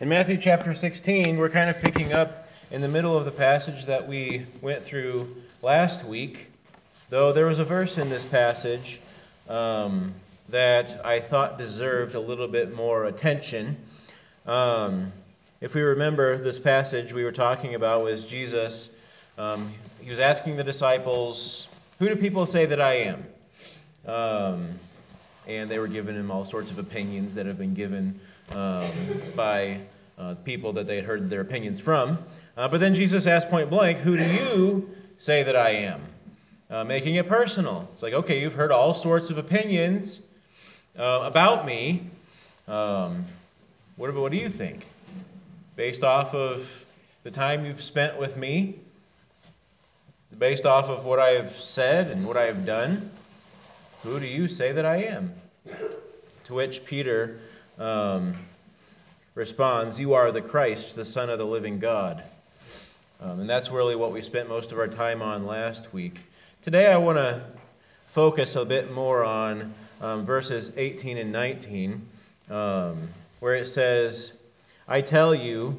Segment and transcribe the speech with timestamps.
[0.00, 3.86] In Matthew chapter 16, we're kind of picking up in the middle of the passage
[3.86, 6.52] that we went through last week,
[7.10, 9.00] though there was a verse in this passage
[9.48, 10.14] um,
[10.50, 13.76] that I thought deserved a little bit more attention.
[14.46, 15.10] Um,
[15.60, 18.96] if we remember this passage we were talking about was Jesus.
[19.36, 19.68] Um,
[20.00, 21.66] he was asking the disciples,
[21.98, 23.26] Who do people say that I am?
[24.06, 24.68] Um,
[25.48, 28.20] and they were giving him all sorts of opinions that have been given
[28.54, 28.90] um,
[29.36, 29.80] by
[30.18, 32.18] uh, people that they had heard their opinions from.
[32.56, 36.00] Uh, but then Jesus asked point blank, Who do you say that I am?
[36.70, 37.88] Uh, making it personal.
[37.94, 40.20] It's like, okay, you've heard all sorts of opinions
[40.98, 42.02] uh, about me.
[42.66, 43.24] Um,
[43.96, 44.86] what, what do you think?
[45.76, 46.84] Based off of
[47.22, 48.74] the time you've spent with me,
[50.36, 53.10] based off of what I have said and what I have done,
[54.02, 55.32] who do you say that I am?
[56.44, 57.38] To which Peter
[57.78, 58.34] um,
[59.34, 62.22] responds, You are the Christ, the Son of the living God.
[63.20, 66.20] Um, and that's really what we spent most of our time on last week.
[66.62, 67.42] Today I want to
[68.06, 72.06] focus a bit more on um, verses 18 and 19,
[72.50, 73.08] um,
[73.40, 74.38] where it says,
[74.86, 75.78] I tell you,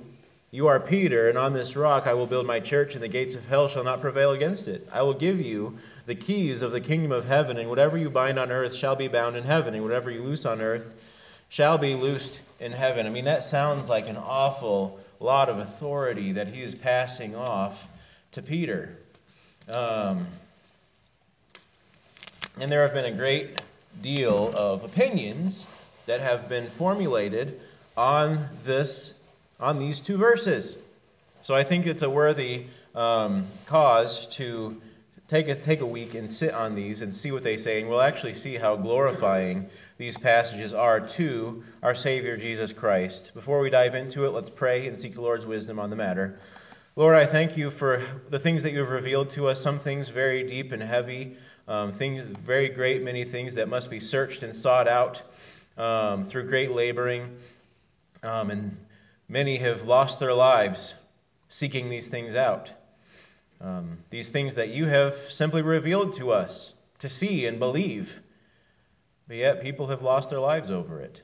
[0.52, 3.36] you are Peter, and on this rock I will build my church, and the gates
[3.36, 4.90] of hell shall not prevail against it.
[4.92, 8.40] I will give you the keys of the kingdom of heaven, and whatever you bind
[8.40, 11.19] on earth shall be bound in heaven, and whatever you loose on earth
[11.50, 13.06] shall be loosed in heaven.
[13.06, 17.88] I mean, that sounds like an awful lot of authority that he is passing off
[18.34, 18.96] to Peter.
[19.68, 20.28] Um,
[22.60, 23.60] and there have been a great
[24.02, 25.66] deal of opinions
[26.06, 27.60] that have been formulated
[27.98, 29.14] on this
[29.60, 30.78] on these two verses.
[31.42, 34.82] So I think it's a worthy um, cause to
[35.30, 37.90] take a, take a week and sit on these and see what they say, and
[37.90, 43.34] we'll actually see how glorifying these passages are to our Savior Jesus Christ.
[43.36, 46.40] Before we dive into it, let's pray and seek the Lord's wisdom on the matter.
[46.96, 50.10] Lord, I thank you for the things that you have revealed to us, some things
[50.10, 51.38] very deep and heavy,
[51.68, 55.22] um, things very great, many things that must be searched and sought out
[55.78, 57.38] um, through great laboring.
[58.24, 58.80] Um, and
[59.30, 60.96] many have lost their lives
[61.48, 62.74] seeking these things out.
[63.62, 68.22] Um, these things that you have simply revealed to us to see and believe.
[69.28, 71.22] But yet people have lost their lives over it.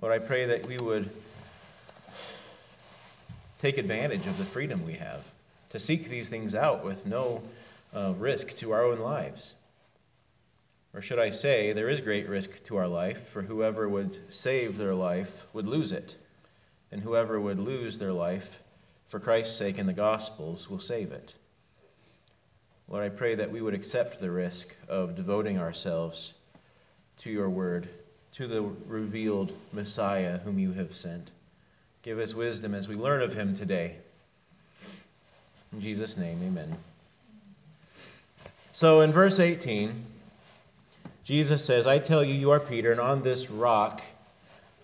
[0.00, 1.08] Lord, I pray that we would
[3.60, 5.26] take advantage of the freedom we have
[5.70, 7.42] to seek these things out with no
[7.94, 9.56] uh, risk to our own lives.
[10.92, 14.76] Or should I say, there is great risk to our life, for whoever would save
[14.76, 16.16] their life would lose it,
[16.92, 18.62] and whoever would lose their life
[19.14, 21.36] for Christ's sake and the Gospels will save it.
[22.88, 26.34] Lord, I pray that we would accept the risk of devoting ourselves
[27.18, 27.88] to your word,
[28.32, 31.30] to the revealed Messiah whom you have sent.
[32.02, 33.98] Give us wisdom as we learn of him today.
[35.72, 36.76] In Jesus' name, amen.
[38.72, 39.94] So in verse 18,
[41.22, 44.02] Jesus says, I tell you, you are Peter, and on this rock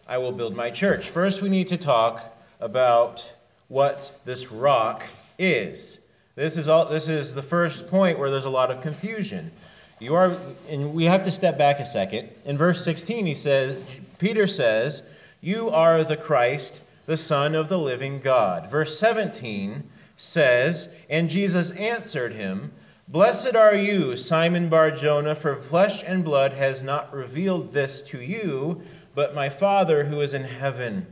[0.06, 1.08] I will build my church.
[1.08, 2.22] First, we need to talk
[2.60, 3.34] about
[3.70, 5.04] what this rock
[5.38, 6.00] is.
[6.34, 9.52] This is all this is the first point where there's a lot of confusion.
[10.00, 10.36] You are
[10.68, 12.28] and we have to step back a second.
[12.44, 15.04] In verse 16 he says Peter says,
[15.40, 19.84] "You are the Christ, the son of the living God." Verse 17
[20.16, 22.72] says, "And Jesus answered him,
[23.06, 28.82] Blessed are you, Simon Bar-Jonah, for flesh and blood has not revealed this to you,
[29.14, 31.06] but my Father who is in heaven."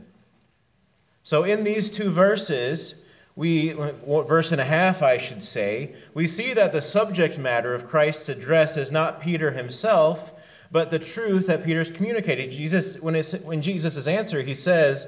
[1.29, 2.95] So in these two verses,
[3.35, 7.85] we verse and a half I should say, we see that the subject matter of
[7.85, 12.49] Christ's address is not Peter himself, but the truth that Peter's communicated.
[12.49, 15.05] Jesus when it's, when Jesus' answer, he says,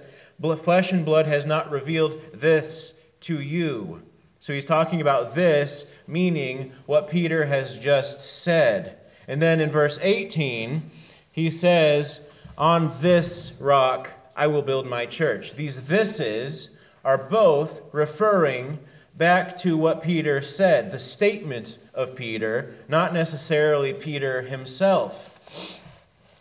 [0.57, 4.03] "Flesh and blood has not revealed this to you."
[4.37, 8.95] So he's talking about this, meaning what Peter has just said.
[9.27, 10.83] And then in verse 18,
[11.31, 15.53] he says, On this rock I will build my church.
[15.53, 18.79] These thises are both referring
[19.15, 25.27] back to what Peter said, the statement of Peter, not necessarily Peter himself.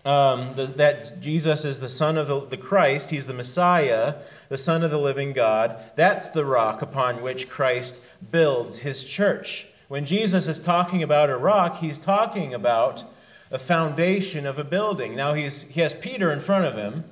[0.06, 4.14] Um, the, that Jesus is the Son of the, the Christ, He's the Messiah,
[4.49, 5.76] the Son of the living God.
[5.94, 8.00] That's the rock upon which Christ
[8.32, 9.69] builds His church.
[9.88, 13.05] When Jesus is talking about a rock, He's talking about
[13.50, 15.17] a foundation of a building.
[15.17, 17.05] Now, he's, He has Peter in front of Him.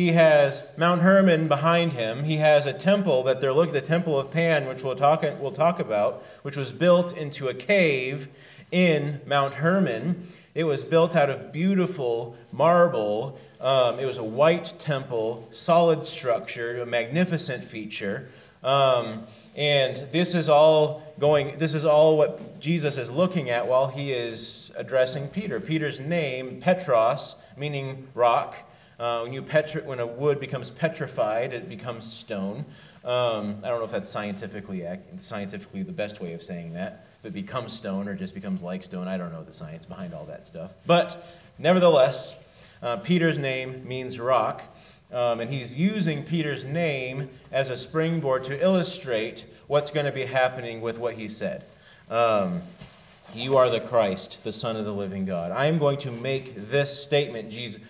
[0.00, 2.24] He has Mount Hermon behind him.
[2.24, 5.26] He has a temple that they're looking at the temple of Pan, which we'll talk
[5.40, 8.26] we'll talk about, which was built into a cave
[8.72, 10.26] in Mount Hermon.
[10.54, 13.38] It was built out of beautiful marble.
[13.60, 18.30] Um, it was a white temple, solid structure, a magnificent feature.
[18.64, 19.24] Um,
[19.54, 24.12] and this is all going, this is all what Jesus is looking at while he
[24.12, 25.60] is addressing Peter.
[25.60, 28.56] Peter's name, Petros, meaning rock.
[29.00, 32.66] Uh, when, you petri- when a wood becomes petrified, it becomes stone.
[33.02, 34.86] Um, I don't know if that's scientifically
[35.16, 37.06] scientifically the best way of saying that.
[37.18, 40.12] If it becomes stone or just becomes like stone, I don't know the science behind
[40.12, 40.74] all that stuff.
[40.86, 41.16] But
[41.58, 42.38] nevertheless,
[42.82, 44.62] uh, Peter's name means rock.
[45.10, 50.26] Um, and he's using Peter's name as a springboard to illustrate what's going to be
[50.26, 51.64] happening with what he said.
[52.10, 52.60] Um,
[53.34, 55.52] you are the Christ, the Son of the living God.
[55.52, 57.82] I am going to make this statement, Jesus.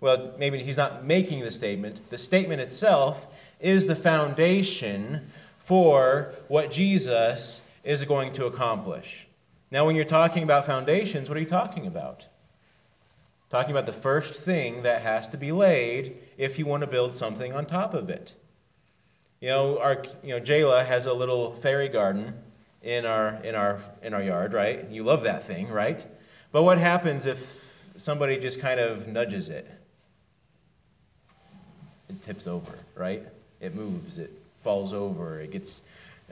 [0.00, 2.10] Well, maybe he's not making the statement.
[2.10, 5.26] The statement itself is the foundation
[5.58, 9.26] for what Jesus is going to accomplish.
[9.70, 12.26] Now, when you're talking about foundations, what are you talking about?
[13.50, 17.16] Talking about the first thing that has to be laid if you want to build
[17.16, 18.34] something on top of it.
[19.40, 22.34] You know, our you know Jayla has a little fairy garden
[22.82, 24.88] in our in our in our yard, right?
[24.90, 26.04] You love that thing, right?
[26.50, 27.38] But what happens if
[27.96, 29.70] somebody just kind of nudges it?
[32.08, 33.22] It tips over, right?
[33.60, 35.82] It moves, it falls over, it gets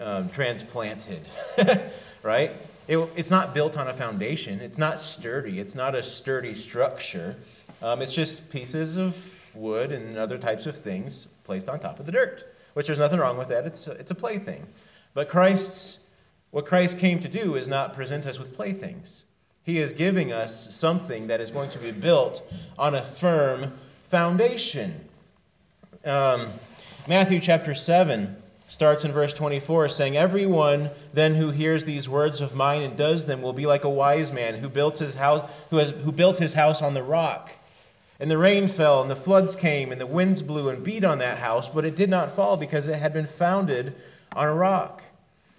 [0.00, 1.20] um, transplanted,
[2.22, 2.50] right?
[2.88, 4.60] It, it's not built on a foundation.
[4.60, 5.58] It's not sturdy.
[5.58, 7.36] It's not a sturdy structure.
[7.82, 12.06] Um, it's just pieces of wood and other types of things placed on top of
[12.06, 12.44] the dirt,
[12.74, 13.66] which there's nothing wrong with that.
[13.66, 14.64] It's a, it's a plaything.
[15.14, 15.98] But Christ's
[16.50, 19.24] what Christ came to do is not present us with playthings.
[19.64, 22.40] He is giving us something that is going to be built
[22.78, 23.72] on a firm
[24.04, 24.94] foundation.
[26.06, 26.46] Um,
[27.08, 28.36] Matthew chapter 7
[28.68, 33.26] starts in verse 24 saying everyone then who hears these words of mine and does
[33.26, 36.38] them will be like a wise man who built his house who has who built
[36.38, 37.50] his house on the rock.
[38.20, 41.18] And the rain fell and the floods came and the winds blew and beat on
[41.18, 43.92] that house but it did not fall because it had been founded
[44.36, 45.02] on a rock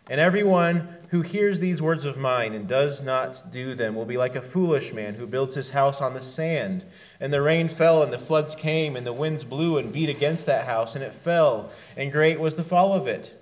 [0.09, 4.17] and everyone who hears these words of mine and does not do them will be
[4.17, 6.83] like a foolish man who builds his house on the sand.
[7.19, 10.45] And the rain fell, and the floods came, and the winds blew and beat against
[10.45, 13.33] that house, and it fell, and great was the fall of it.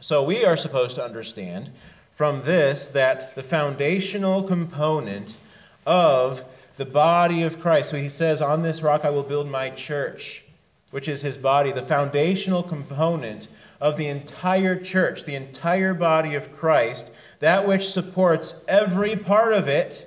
[0.00, 1.70] So we are supposed to understand
[2.12, 5.36] from this that the foundational component
[5.86, 6.44] of
[6.76, 10.44] the body of Christ, so he says, On this rock I will build my church,
[10.90, 13.48] which is his body, the foundational component
[13.80, 19.68] of the entire church, the entire body of Christ, that which supports every part of
[19.68, 20.04] it,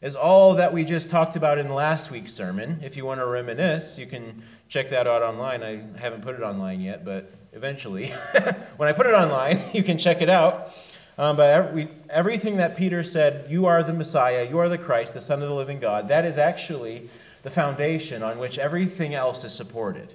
[0.00, 2.80] is all that we just talked about in last week's sermon.
[2.82, 5.62] If you want to reminisce, you can check that out online.
[5.62, 8.08] I haven't put it online yet, but eventually,
[8.76, 10.70] when I put it online, you can check it out.
[11.16, 15.14] Um, but every, everything that Peter said, you are the Messiah, you are the Christ,
[15.14, 17.10] the Son of the living God, that is actually
[17.42, 20.12] the foundation on which everything else is supported.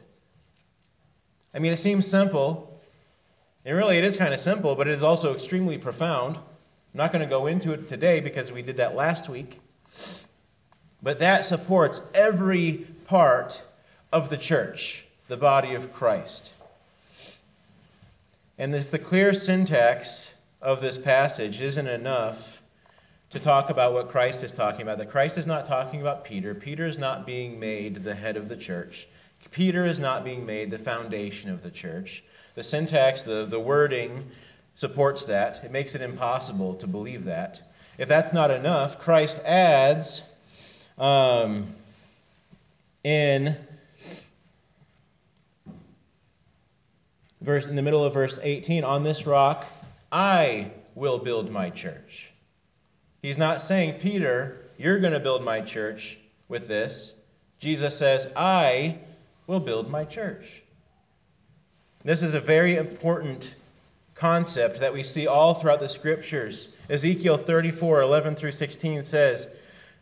[1.54, 2.81] I mean, it seems simple.
[3.66, 6.36] And really, it is kind of simple, but it is also extremely profound.
[6.36, 6.44] I'm
[6.94, 9.60] not going to go into it today because we did that last week.
[11.02, 13.66] But that supports every part
[14.12, 16.54] of the church, the body of Christ.
[18.58, 22.62] And if the clear syntax of this passage isn't enough
[23.34, 26.54] to talk about what Christ is talking about, that Christ is not talking about Peter,
[26.54, 29.08] Peter is not being made the head of the church.
[29.52, 32.24] Peter is not being made the foundation of the church.
[32.54, 34.24] The syntax, the, the wording
[34.75, 35.63] supports that.
[35.63, 37.60] It makes it impossible to believe that.
[37.98, 40.22] If that's not enough, Christ adds
[41.00, 41.66] um,
[43.04, 43.58] in
[47.42, 49.66] verse in the middle of verse 18, on this rock
[50.12, 52.33] I will build my church.
[53.24, 57.15] He's not saying, Peter, you're going to build my church with this.
[57.58, 58.98] Jesus says, I
[59.48, 60.62] will build my church.
[62.03, 63.56] This is a very important
[64.13, 66.68] concept that we see all throughout the scriptures.
[66.89, 69.48] Ezekiel 34 11 through 16 says,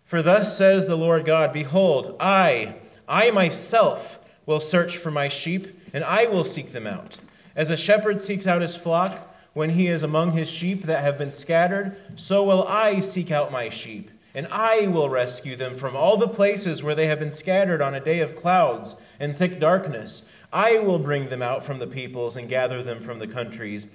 [0.04, 2.74] For thus says the Lord God, Behold, I,
[3.08, 7.20] I myself will search for my sheep, and I will seek them out.
[7.56, 9.16] As a shepherd seeks out his flock
[9.54, 13.52] when he is among his sheep that have been scattered, so will I seek out
[13.52, 17.32] my sheep and I will rescue them from all the places where they have been
[17.32, 20.24] scattered on a day of clouds and thick darkness.
[20.54, 23.88] I will bring them out from the peoples and gather them from the countries,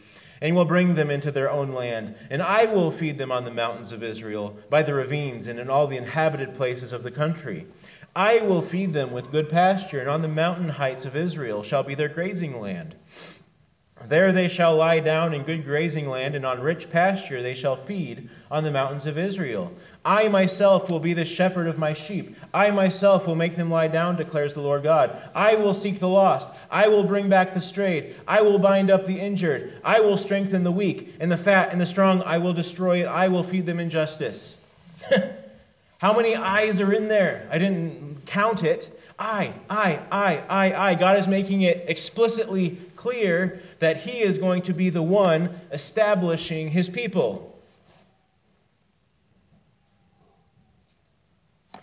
[0.43, 2.15] and will bring them into their own land.
[2.31, 5.71] And I will feed them on the mountains of Israel, by the ravines, and in
[5.71, 7.67] all the inhabited places of the country.
[8.15, 11.83] I will feed them with good pasture, and on the mountain heights of Israel shall
[11.83, 12.95] be their grazing land.
[14.05, 17.77] There they shall lie down in good grazing land, and on rich pasture they shall
[17.77, 19.73] feed on the mountains of Israel.
[20.05, 22.37] I myself will be the shepherd of my sheep.
[22.53, 25.17] I myself will make them lie down, declares the Lord God.
[25.35, 26.53] I will seek the lost.
[26.71, 28.15] I will bring back the strayed.
[28.29, 29.81] I will bind up the injured.
[29.83, 33.07] I will strengthen the weak, and the fat and the strong I will destroy.
[33.07, 34.59] I will feed them in justice.
[35.99, 37.49] How many eyes are in there?
[37.51, 38.91] I didn't count it.
[39.19, 40.95] I, I, I, I, I.
[40.95, 46.69] God is making it explicitly clear that He is going to be the one establishing
[46.69, 47.57] His people.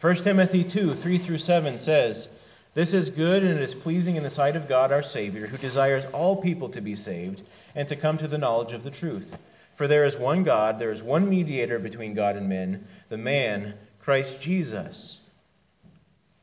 [0.03, 2.29] 1 Timothy 2 3 through 7 says,
[2.73, 5.57] This is good and it is pleasing in the sight of God our Savior, who
[5.57, 7.41] desires all people to be saved
[7.73, 9.37] and to come to the knowledge of the truth.
[9.75, 13.73] For there is one God, there is one mediator between God and men, the man,
[14.03, 15.21] Christ Jesus.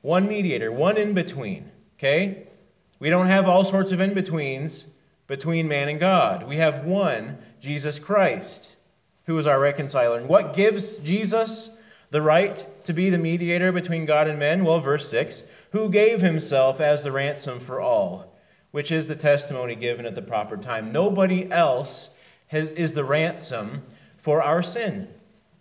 [0.00, 1.70] One mediator, one in between.
[1.98, 2.46] Okay?
[2.98, 4.86] We don't have all sorts of in betweens
[5.26, 6.48] between man and God.
[6.48, 8.76] We have one, Jesus Christ,
[9.26, 10.18] who is our reconciler.
[10.18, 11.70] And what gives Jesus
[12.08, 14.64] the right to be the mediator between God and men?
[14.64, 18.34] Well, verse 6 who gave himself as the ransom for all,
[18.70, 20.92] which is the testimony given at the proper time.
[20.92, 22.16] Nobody else
[22.48, 23.82] has, is the ransom
[24.16, 25.08] for our sin.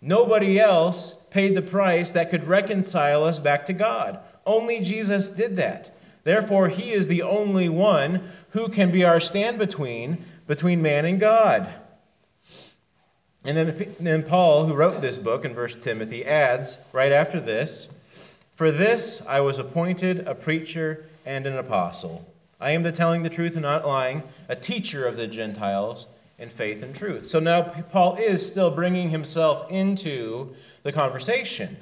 [0.02, 4.18] Nobody else paid the price that could reconcile us back to God.
[4.46, 5.90] Only Jesus did that.
[6.24, 11.20] Therefore, he is the only one who can be our stand between between man and
[11.20, 11.68] God.
[13.44, 17.88] And then, then Paul, who wrote this book in verse Timothy, adds right after this,
[18.54, 22.26] For this I was appointed a preacher and an apostle.
[22.60, 26.06] I am the telling the truth and not lying, a teacher of the Gentiles
[26.40, 27.28] in faith and truth.
[27.28, 31.76] So now Paul is still bringing himself into the conversation.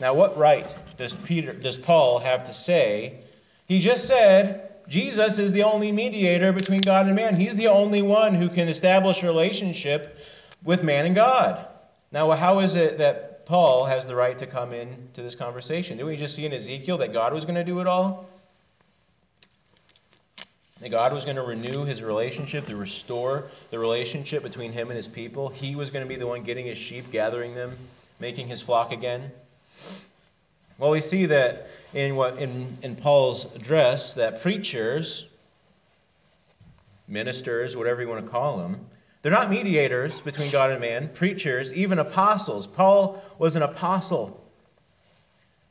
[0.00, 3.18] Now, what right does Peter does Paul have to say?
[3.66, 7.36] He just said Jesus is the only mediator between God and man.
[7.36, 10.16] He's the only one who can establish a relationship
[10.64, 11.64] with man and God.
[12.10, 15.98] Now, how is it that Paul has the right to come into this conversation?
[15.98, 18.26] Didn't we just see in Ezekiel that God was going to do it all?
[20.80, 24.96] That God was going to renew his relationship, to restore the relationship between him and
[24.96, 25.48] his people.
[25.48, 27.76] He was going to be the one getting his sheep, gathering them,
[28.20, 29.32] making his flock again.
[30.78, 35.26] Well, we see that in what in, in Paul's address that preachers,
[37.08, 38.86] ministers, whatever you want to call them,
[39.22, 41.08] they're not mediators between God and man.
[41.08, 42.68] Preachers, even apostles.
[42.68, 44.40] Paul was an apostle.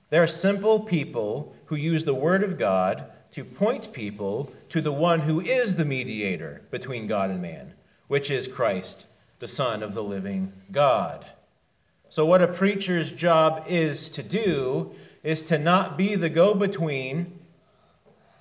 [0.10, 5.20] They're simple people who use the word of God to point people to the one
[5.20, 7.74] who is the mediator between God and man,
[8.08, 9.06] which is Christ,
[9.40, 11.26] the Son of the living God.
[12.10, 14.92] So, what a preacher's job is to do
[15.24, 17.38] is to not be the go between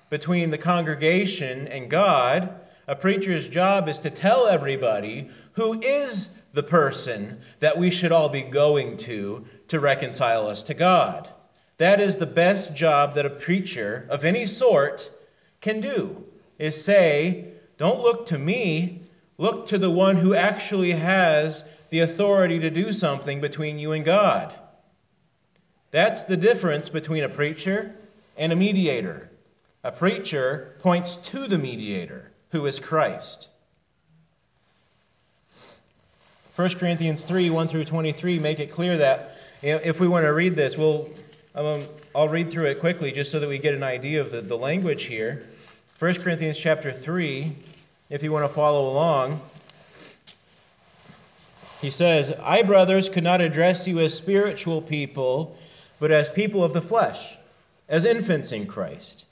[0.09, 2.49] between the congregation and God.
[2.87, 8.29] A preacher's job is to tell everybody who is the person that we should all
[8.29, 11.29] be going to to reconcile us to God.
[11.77, 15.11] That is the best job that a preacher of any sort
[15.61, 16.25] can do,
[16.57, 19.01] is say, don't look to me,
[19.37, 24.03] look to the one who actually has the authority to do something between you and
[24.03, 24.53] God.
[25.91, 27.95] That's the difference between a preacher
[28.37, 29.29] and a mediator.
[29.83, 33.49] A preacher points to the mediator, who is Christ.
[36.55, 40.55] 1 Corinthians 3 1 through 23 make it clear that if we want to read
[40.55, 41.07] this, we'll
[41.57, 41.83] um,
[42.15, 44.57] I'll read through it quickly just so that we get an idea of the, the
[44.57, 45.45] language here.
[45.99, 47.51] 1 Corinthians chapter 3,
[48.11, 49.41] if you want to follow along,
[51.81, 55.57] he says, I, brothers, could not address you as spiritual people,
[55.99, 57.37] but as people of the flesh,
[57.89, 59.25] as infants in Christ.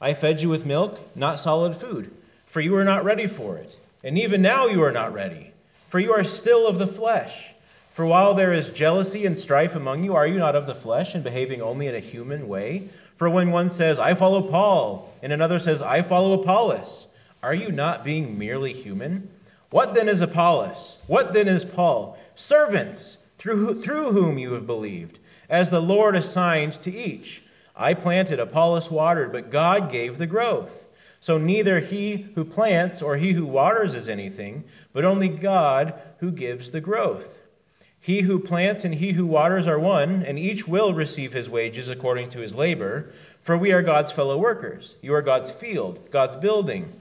[0.00, 2.10] I fed you with milk, not solid food,
[2.46, 3.76] for you were not ready for it.
[4.04, 5.52] And even now you are not ready,
[5.88, 7.52] for you are still of the flesh.
[7.92, 11.14] For while there is jealousy and strife among you, are you not of the flesh
[11.14, 12.88] and behaving only in a human way?
[13.16, 17.06] For when one says, I follow Paul, and another says, I follow Apollos,
[17.42, 19.28] are you not being merely human?
[19.68, 20.96] What then is Apollos?
[21.06, 22.18] What then is Paul?
[22.34, 25.20] Servants, through, through whom you have believed,
[25.50, 27.44] as the Lord assigned to each.
[27.76, 30.86] I planted, Apollos watered, but God gave the growth.
[31.20, 36.32] So neither he who plants or he who waters is anything, but only God who
[36.32, 37.42] gives the growth.
[38.02, 41.88] He who plants and he who waters are one, and each will receive his wages
[41.88, 43.12] according to his labor.
[43.42, 44.96] For we are God's fellow workers.
[45.02, 46.92] You are God's field, God's building.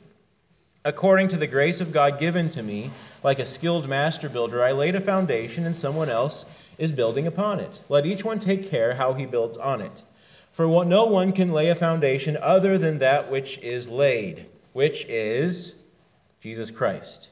[0.85, 2.91] According to the grace of God given to me,
[3.23, 6.45] like a skilled master builder, I laid a foundation, and someone else
[6.77, 7.81] is building upon it.
[7.89, 10.03] Let each one take care how he builds on it.
[10.51, 15.73] For no one can lay a foundation other than that which is laid, which is
[16.41, 17.31] Jesus Christ.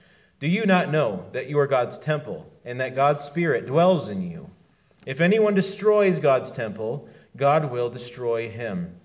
[0.41, 4.23] Do you not know that you are God's temple, and that God's Spirit dwells in
[4.23, 4.49] you?
[5.05, 7.07] If anyone destroys God's temple,
[7.37, 8.95] God will destroy him.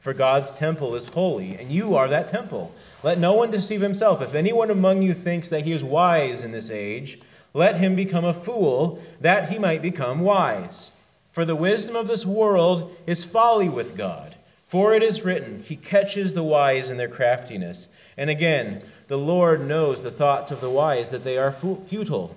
[0.00, 2.74] For God's temple is holy, and you are that temple.
[3.04, 4.20] Let no one deceive himself.
[4.20, 7.20] If anyone among you thinks that he is wise in this age,
[7.52, 10.90] let him become a fool, that he might become wise.
[11.30, 14.33] For the wisdom of this world is folly with God.
[14.74, 17.88] For it is written, He catches the wise in their craftiness.
[18.16, 22.34] And again, the Lord knows the thoughts of the wise, that they are futile.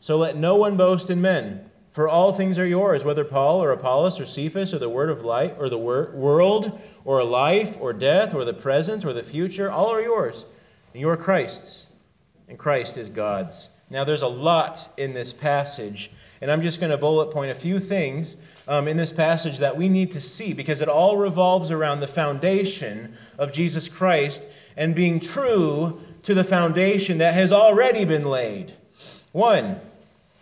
[0.00, 3.72] So let no one boast in men, for all things are yours, whether Paul or
[3.72, 7.92] Apollos or Cephas or the word of light or the wor- world or life or
[7.92, 10.46] death or the present or the future, all are yours,
[10.94, 11.90] and you are Christ's,
[12.48, 13.68] and Christ is God's.
[13.88, 17.54] Now, there's a lot in this passage, and I'm just going to bullet point a
[17.54, 21.70] few things um, in this passage that we need to see because it all revolves
[21.70, 24.44] around the foundation of Jesus Christ
[24.76, 28.72] and being true to the foundation that has already been laid.
[29.30, 29.78] One,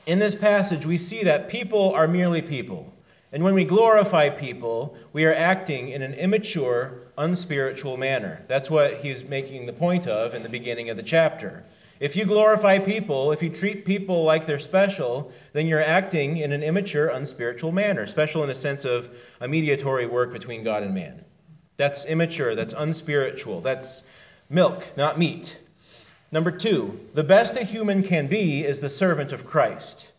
[0.06, 2.94] in this passage, we see that people are merely people.
[3.30, 8.42] And when we glorify people, we are acting in an immature, unspiritual manner.
[8.48, 11.64] That's what he's making the point of in the beginning of the chapter.
[12.04, 16.52] If you glorify people, if you treat people like they're special, then you're acting in
[16.52, 18.04] an immature, unspiritual manner.
[18.04, 19.08] Special in the sense of
[19.40, 21.24] a mediatory work between God and man.
[21.78, 24.02] That's immature, that's unspiritual, that's
[24.50, 25.58] milk, not meat.
[26.30, 30.12] Number two, the best a human can be is the servant of Christ.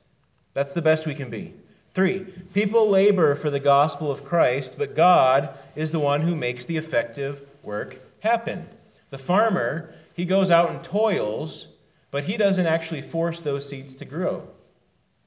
[0.56, 1.54] That's the best we can be.
[1.92, 2.26] Three,
[2.56, 6.78] people labor for the gospel of Christ, but God is the one who makes the
[6.78, 8.66] effective work happen.
[9.12, 11.68] The farmer, he goes out and toils
[12.16, 14.48] but he doesn't actually force those seeds to grow.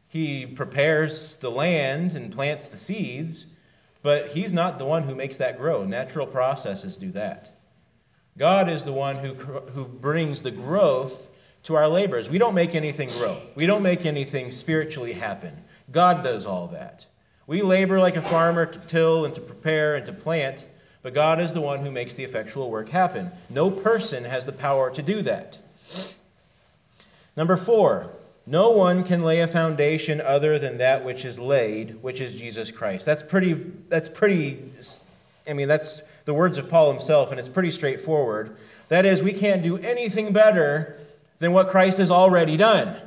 [0.08, 3.46] He prepares the land and plants the seeds,
[4.00, 5.84] but he's not the one who makes that grow.
[5.84, 7.52] Natural processes do that.
[8.38, 11.28] God is the one who, who brings the growth
[11.64, 12.30] to our labors.
[12.30, 15.54] We don't make anything grow, we don't make anything spiritually happen.
[15.92, 17.06] God does all that.
[17.46, 20.66] We labor like a farmer to till and to prepare and to plant,
[21.02, 23.30] but God is the one who makes the effectual work happen.
[23.50, 25.60] No person has the power to do that.
[27.38, 28.10] Number four,
[28.48, 32.72] no one can lay a foundation other than that which is laid, which is Jesus
[32.72, 33.06] Christ.
[33.06, 34.60] That's pretty, that's pretty,
[35.48, 38.56] I mean, that's the words of Paul himself, and it's pretty straightforward.
[38.88, 40.98] That is, we can't do anything better
[41.38, 43.00] than what Christ has already done.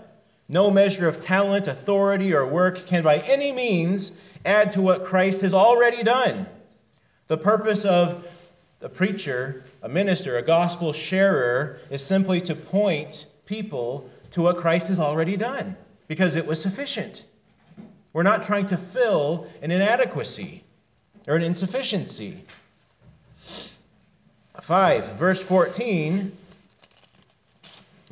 [0.48, 5.42] No measure of talent, authority, or work can by any means add to what Christ
[5.42, 6.46] has already done.
[7.28, 8.26] The purpose of
[8.80, 14.88] a preacher, a minister, a gospel sharer is simply to point people to what Christ
[14.90, 15.76] has already done
[16.08, 17.26] because it was sufficient.
[18.14, 20.64] We're not trying to fill an inadequacy
[21.28, 22.44] or an insufficiency.
[24.62, 26.32] 5, verse 14,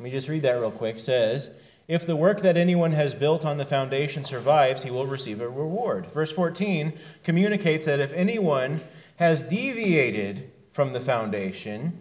[0.00, 1.50] me just read that real quick, says,
[1.86, 5.48] If the work that anyone has built on the foundation survives, he will receive a
[5.48, 6.06] reward.
[6.06, 8.80] Verse 14 communicates that if anyone
[9.16, 11.98] has deviated from the foundation,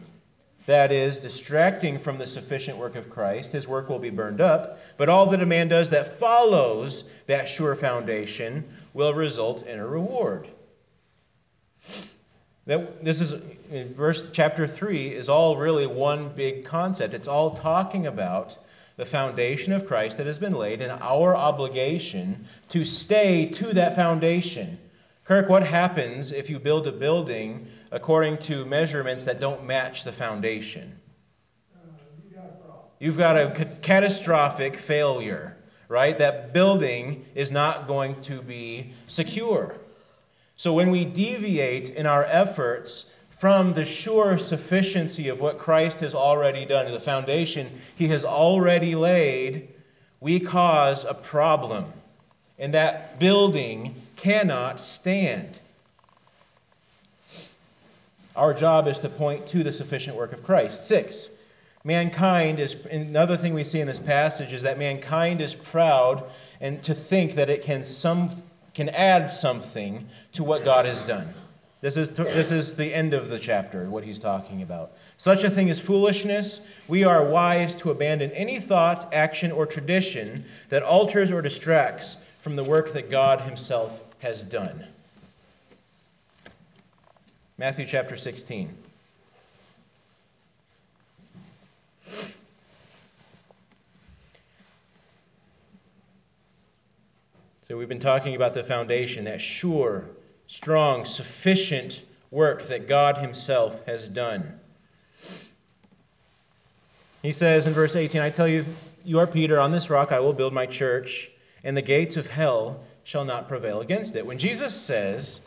[0.70, 4.78] that is, distracting from the sufficient work of Christ, his work will be burned up,
[4.98, 9.86] but all that a man does that follows that sure foundation will result in a
[9.86, 10.48] reward.
[12.68, 13.34] That, this is
[13.96, 17.16] verse chapter 3 is all really one big concept.
[17.16, 18.56] It's all talking about
[18.96, 23.96] the foundation of Christ that has been laid and our obligation to stay to that
[23.96, 24.78] foundation
[25.30, 30.12] Kirk, what happens if you build a building according to measurements that don't match the
[30.12, 31.00] foundation?
[33.00, 35.56] You've got a catastrophic failure,
[35.88, 36.18] right?
[36.18, 39.80] That building is not going to be secure.
[40.56, 46.16] So when we deviate in our efforts from the sure sufficiency of what Christ has
[46.16, 49.70] already done, the foundation he has already laid,
[50.20, 51.86] we cause a problem
[52.60, 55.58] and that building cannot stand.
[58.36, 60.88] Our job is to point to the sufficient work of Christ.
[60.88, 61.30] Six,
[61.84, 66.24] mankind is another thing we see in this passage is that mankind is proud
[66.62, 68.30] and to think that it can some
[68.74, 71.34] can add something to what God has done.
[71.82, 74.92] This is, this is the end of the chapter, what he's talking about.
[75.16, 76.62] Such a thing is foolishness.
[76.90, 82.56] We are wise to abandon any thought, action, or tradition that alters or distracts from
[82.56, 84.86] the work that God himself has done.
[87.58, 88.74] Matthew chapter 16.
[97.68, 100.06] So we've been talking about the foundation, that sure,
[100.48, 104.60] strong, sufficient work that God Himself has done.
[107.22, 108.66] He says in verse 18, I tell you,
[109.06, 111.30] you are Peter, on this rock I will build my church,
[111.64, 114.26] and the gates of hell shall not prevail against it.
[114.26, 115.42] When Jesus says,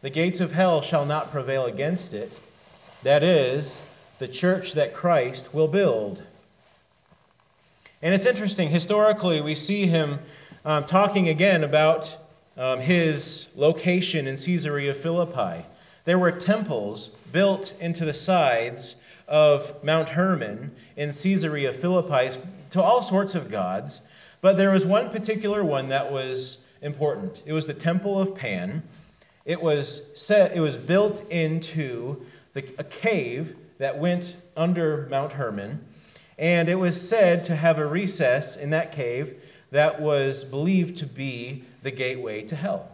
[0.00, 2.38] the gates of hell shall not prevail against it,
[3.02, 3.82] that is,
[4.18, 6.22] the church that Christ will build.
[8.02, 10.18] And it's interesting, historically, we see him
[10.64, 12.16] um, talking again about
[12.56, 15.64] um, his location in Caesarea Philippi.
[16.04, 18.96] There were temples built into the sides
[19.28, 22.38] of Mount Hermon in Caesarea Philippi
[22.70, 24.02] to all sorts of gods,
[24.46, 27.42] but there was one particular one that was important.
[27.46, 28.84] It was the Temple of Pan.
[29.44, 35.84] It was set, it was built into the, a cave that went under Mount Hermon,
[36.38, 39.34] and it was said to have a recess in that cave
[39.72, 42.88] that was believed to be the gateway to hell.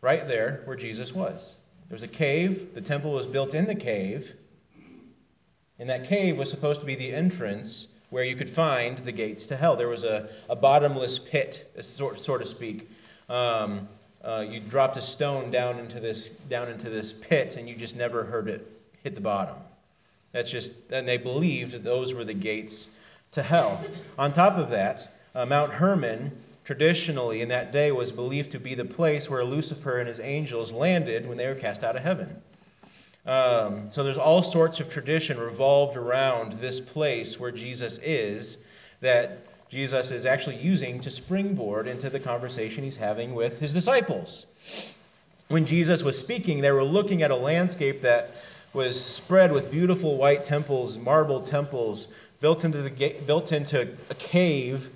[0.00, 1.54] Right there where Jesus was.
[1.86, 4.34] There was a cave, the temple was built in the cave,
[5.78, 7.86] and that cave was supposed to be the entrance
[8.16, 9.76] where you could find the gates to hell.
[9.76, 12.88] There was a, a bottomless pit, so, so to speak.
[13.28, 13.88] Um,
[14.24, 17.94] uh, you dropped a stone down into this down into this pit, and you just
[17.94, 18.66] never heard it
[19.04, 19.56] hit the bottom.
[20.32, 22.88] That's just, and they believed that those were the gates
[23.32, 23.84] to hell.
[24.18, 26.32] On top of that, uh, Mount Hermon,
[26.64, 30.72] traditionally in that day, was believed to be the place where Lucifer and his angels
[30.72, 32.34] landed when they were cast out of heaven.
[33.26, 38.58] Um, so there's all sorts of tradition revolved around this place where Jesus is
[39.00, 44.46] that Jesus is actually using to springboard into the conversation he's having with his disciples.
[45.48, 48.30] When Jesus was speaking, they were looking at a landscape that
[48.72, 52.08] was spread with beautiful white temples, marble temples,
[52.40, 54.88] built into, the, built into a cave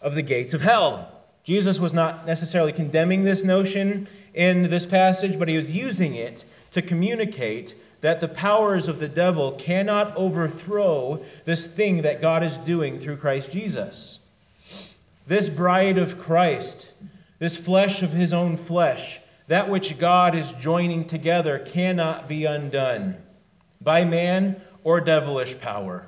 [0.00, 1.10] of the gates of hell.
[1.44, 6.44] Jesus was not necessarily condemning this notion in this passage, but he was using it
[6.72, 12.58] to communicate that the powers of the devil cannot overthrow this thing that God is
[12.58, 14.20] doing through Christ Jesus.
[15.26, 16.92] This bride of Christ,
[17.38, 23.16] this flesh of his own flesh, that which God is joining together cannot be undone
[23.80, 26.06] by man or devilish power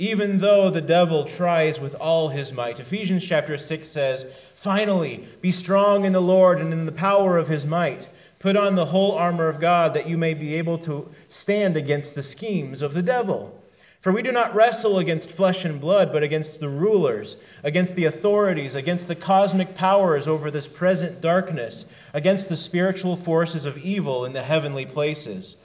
[0.00, 2.80] even though the devil tries with all his might.
[2.80, 7.48] Ephesians chapter 6 says, Finally, be strong in the Lord and in the power of
[7.48, 8.08] his might.
[8.38, 12.14] Put on the whole armor of God that you may be able to stand against
[12.14, 13.62] the schemes of the devil.
[14.00, 18.06] For we do not wrestle against flesh and blood, but against the rulers, against the
[18.06, 21.84] authorities, against the cosmic powers over this present darkness,
[22.14, 25.58] against the spiritual forces of evil in the heavenly places.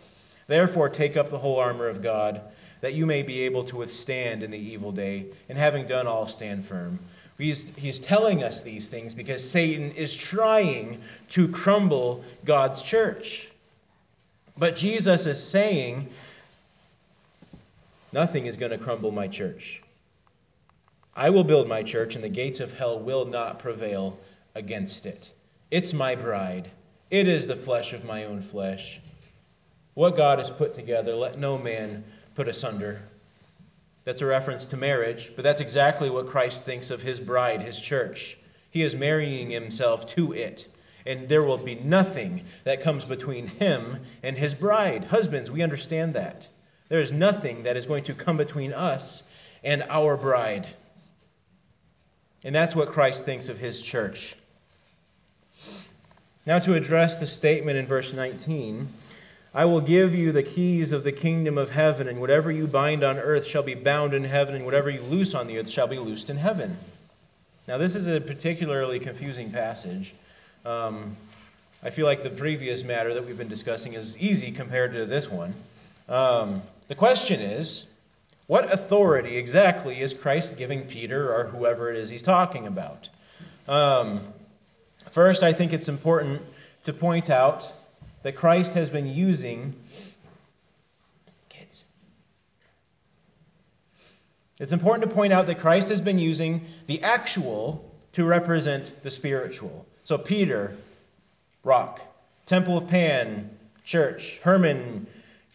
[0.48, 2.42] Therefore, take up the whole armor of God
[2.82, 6.28] that you may be able to withstand in the evil day, and having done all,
[6.28, 7.00] stand firm.
[7.38, 13.50] He's, he's telling us these things because Satan is trying to crumble God's church.
[14.58, 16.08] But Jesus is saying,
[18.14, 19.84] Nothing is going to crumble my church.
[21.14, 24.18] I will build my church, and the gates of hell will not prevail
[24.54, 25.30] against it.
[25.70, 26.70] It's my bride.
[27.12, 29.02] It is the flesh of my own flesh.
[29.94, 33.02] What God has put together, let no man put asunder.
[34.04, 37.80] That's a reference to marriage, but that's exactly what Christ thinks of his bride, his
[37.80, 38.38] church.
[38.70, 40.68] He is marrying himself to it,
[41.06, 45.06] and there will be nothing that comes between him and his bride.
[45.06, 46.48] Husbands, we understand that.
[46.90, 49.24] There is nothing that is going to come between us
[49.64, 50.68] and our bride.
[52.44, 54.36] And that's what Christ thinks of his church.
[56.46, 58.88] Now, to address the statement in verse 19
[59.56, 63.06] I will give you the keys of the kingdom of heaven, and whatever you bind
[63.06, 65.88] on earth shall be bound in heaven, and whatever you loose on the earth shall
[65.88, 66.76] be loosed in heaven.
[67.66, 70.14] Now, this is a particularly confusing passage.
[70.66, 71.16] Um,
[71.82, 75.32] I feel like the previous matter that we've been discussing is easy compared to this
[75.32, 75.54] one.
[76.10, 77.86] Um, the question is
[78.48, 83.08] what authority exactly is Christ giving Peter or whoever it is he's talking about?
[83.70, 84.20] Um,
[85.12, 86.42] first, I think it's important
[86.84, 87.72] to point out
[88.26, 89.76] that Christ has been using.
[91.48, 91.84] Kids.
[94.60, 99.12] It's important to point out that Christ has been using the actual to represent the
[99.12, 99.86] spiritual.
[100.06, 100.76] So, Peter,
[101.64, 102.02] rock.
[102.48, 103.48] Temple of Pan,
[103.84, 104.40] church.
[104.40, 105.06] Hermon,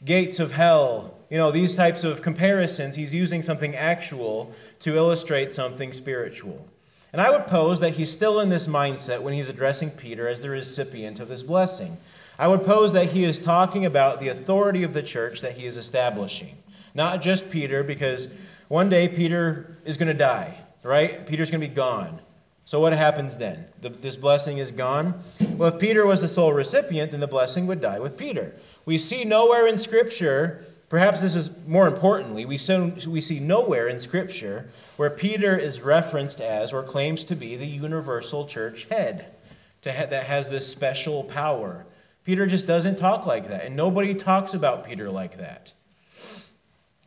[0.05, 1.19] gates of hell.
[1.29, 6.65] You know, these types of comparisons, he's using something actual to illustrate something spiritual.
[7.13, 10.43] And I would pose that he's still in this mindset when he's addressing Peter as
[10.43, 11.97] the recipient of this blessing.
[12.39, 15.67] I would pose that he is talking about the authority of the church that he
[15.67, 16.57] is establishing.
[16.95, 18.29] Not just Peter, because
[18.69, 21.27] one day Peter is going to die, right?
[21.27, 22.21] Peter's going to be gone.
[22.65, 23.65] So what happens then?
[23.81, 25.21] The, this blessing is gone?
[25.57, 28.55] Well, if Peter was the sole recipient, then the blessing would die with Peter.
[28.85, 32.59] We see nowhere in Scripture Perhaps this is more importantly, we,
[33.09, 37.67] we see nowhere in Scripture where Peter is referenced as or claims to be the
[37.67, 39.25] universal church head
[39.85, 41.87] ha- that has this special power.
[42.25, 45.73] Peter just doesn't talk like that, and nobody talks about Peter like that.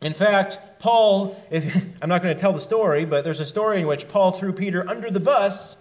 [0.00, 3.80] In fact, Paul, if, I'm not going to tell the story, but there's a story
[3.80, 5.76] in which Paul threw Peter under the bus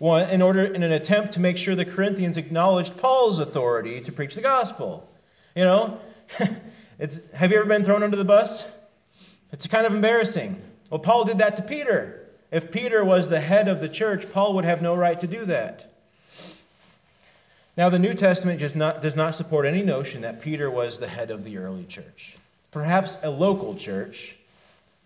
[0.00, 4.36] in order in an attempt to make sure the Corinthians acknowledged Paul's authority to preach
[4.36, 5.08] the gospel.
[5.56, 5.98] You know,
[6.98, 8.76] It's, have you ever been thrown under the bus?
[9.52, 10.60] It's kind of embarrassing.
[10.90, 12.26] Well, Paul did that to Peter.
[12.50, 15.44] If Peter was the head of the church, Paul would have no right to do
[15.46, 15.86] that.
[17.76, 21.06] Now, the New Testament just not, does not support any notion that Peter was the
[21.06, 22.36] head of the early church.
[22.72, 24.36] Perhaps a local church,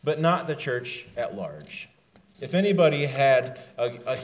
[0.03, 1.89] but not the church at large.
[2.41, 4.19] If anybody had a, a,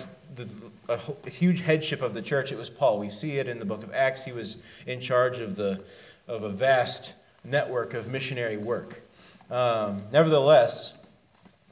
[0.89, 2.99] a, a huge headship of the church, it was Paul.
[2.99, 4.25] We see it in the book of Acts.
[4.25, 5.81] He was in charge of, the,
[6.27, 9.01] of a vast network of missionary work.
[9.51, 10.97] Um, nevertheless,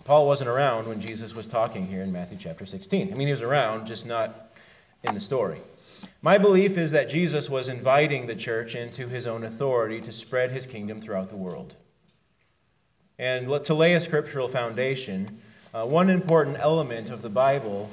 [0.05, 3.13] Paul wasn't around when Jesus was talking here in Matthew chapter 16.
[3.13, 4.33] I mean, he was around, just not
[5.03, 5.61] in the story.
[6.23, 10.51] My belief is that Jesus was inviting the church into his own authority to spread
[10.51, 11.75] his kingdom throughout the world.
[13.19, 15.41] And to lay a scriptural foundation,
[15.75, 17.91] uh, one important element of the Bible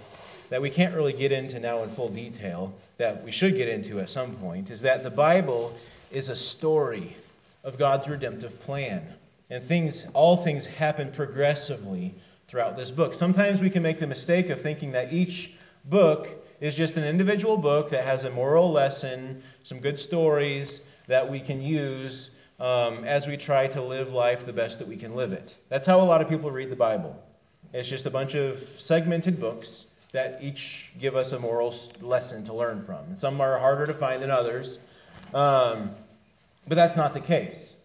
[0.49, 3.99] that we can't really get into now in full detail, that we should get into
[3.99, 5.75] at some point, is that the Bible
[6.11, 7.15] is a story
[7.63, 9.07] of God's redemptive plan.
[9.49, 12.15] And things, all things happen progressively
[12.47, 13.13] throughout this book.
[13.13, 15.51] Sometimes we can make the mistake of thinking that each
[15.85, 16.27] book
[16.59, 21.39] is just an individual book that has a moral lesson, some good stories that we
[21.39, 25.33] can use um, as we try to live life the best that we can live
[25.33, 25.57] it.
[25.69, 27.21] That's how a lot of people read the Bible.
[27.73, 32.53] It's just a bunch of segmented books that each give us a moral lesson to
[32.53, 33.15] learn from.
[33.15, 34.79] Some are harder to find than others.
[35.33, 35.89] Um,
[36.67, 37.75] but that's not the case.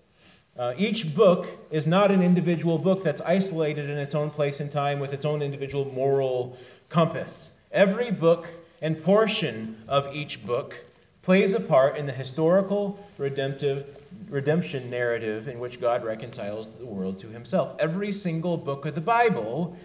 [0.58, 4.72] Uh, each book is not an individual book that's isolated in its own place and
[4.72, 7.52] time with its own individual moral compass.
[7.70, 8.50] Every book
[8.82, 10.84] and portion of each book
[11.22, 13.84] plays a part in the historical redemptive
[14.28, 17.76] redemption narrative in which God reconciles the world to himself.
[17.78, 19.76] Every single book of the Bible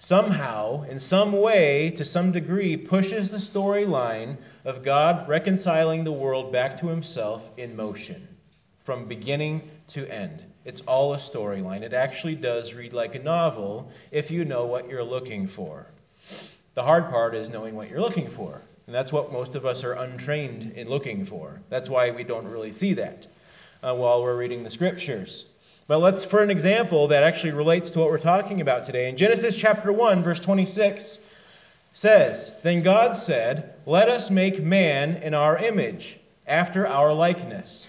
[0.00, 6.50] somehow, in some way, to some degree, pushes the storyline of God reconciling the world
[6.50, 8.26] back to himself in motion
[8.86, 10.40] from beginning to end.
[10.64, 11.82] It's all a storyline.
[11.82, 15.86] It actually does read like a novel if you know what you're looking for.
[16.74, 18.62] The hard part is knowing what you're looking for.
[18.86, 21.60] And that's what most of us are untrained in looking for.
[21.68, 23.26] That's why we don't really see that
[23.82, 25.46] uh, while we're reading the scriptures.
[25.88, 29.08] But let's, for an example that actually relates to what we're talking about today.
[29.08, 31.18] In Genesis chapter 1, verse 26
[31.92, 37.88] says, Then God said, Let us make man in our image, after our likeness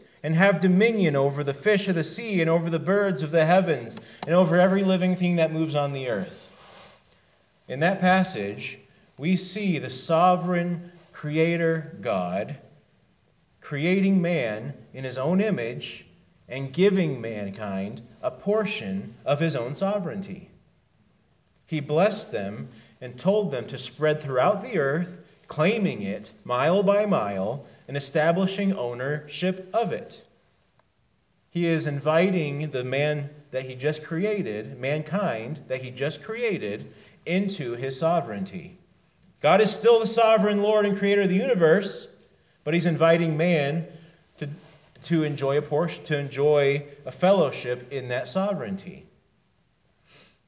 [0.23, 3.45] and have dominion over the fish of the sea and over the birds of the
[3.45, 6.49] heavens and over every living thing that moves on the earth.
[7.67, 8.79] In that passage,
[9.17, 12.57] we see the sovereign creator God
[13.61, 16.05] creating man in his own image
[16.49, 20.49] and giving mankind a portion of his own sovereignty.
[21.67, 22.67] He blessed them
[22.99, 28.71] and told them to spread throughout the earth, claiming it mile by mile and establishing
[28.71, 30.23] ownership of it.
[31.49, 36.85] He is inviting the man that he just created, mankind that he just created,
[37.25, 38.77] into his sovereignty.
[39.41, 42.07] God is still the sovereign Lord and creator of the universe,
[42.63, 43.85] but he's inviting man
[44.37, 44.47] to,
[45.01, 49.05] to enjoy a portion, to enjoy a fellowship in that sovereignty.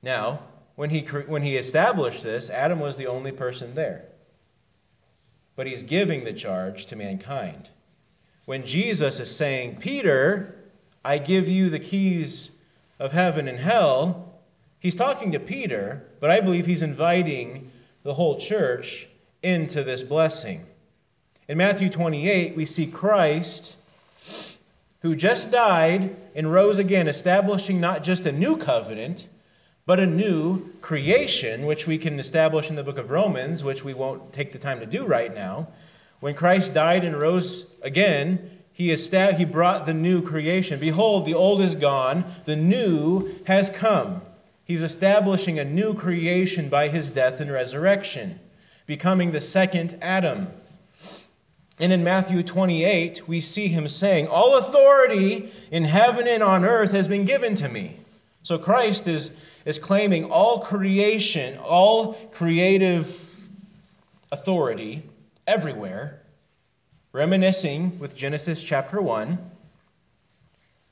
[0.02, 0.40] Now,
[0.76, 4.06] when he, when he established this, Adam was the only person there
[5.56, 7.70] but he's giving the charge to mankind.
[8.46, 10.56] When Jesus is saying, Peter,
[11.04, 12.52] I give you the keys
[13.00, 14.34] of heaven and hell,
[14.80, 17.72] he's talking to Peter, but I believe he's inviting
[18.04, 19.08] the whole church
[19.42, 20.66] into this blessing.
[21.48, 23.78] In Matthew 28, we see Christ,
[25.02, 29.28] who just died and rose again, establishing not just a new covenant,
[29.86, 33.94] but a new creation, which we can establish in the book of Romans, which we
[33.94, 35.68] won't take the time to do right now.
[36.20, 40.80] When Christ died and rose again, he, estab- he brought the new creation.
[40.80, 44.22] Behold, the old is gone, the new has come.
[44.66, 48.40] He's establishing a new creation by his death and resurrection,
[48.86, 50.48] becoming the second Adam.
[51.80, 56.94] And in Matthew 28, we see him saying, All authority in heaven and on earth
[56.94, 57.98] has been given to me.
[58.44, 59.30] So Christ is,
[59.66, 63.06] is claiming all creation, all creative
[64.32, 65.04] authority
[65.48, 66.22] everywhere,
[67.12, 69.38] reminiscing with Genesis chapter 1.